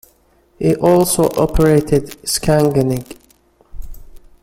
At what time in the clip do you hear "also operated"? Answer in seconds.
0.77-2.19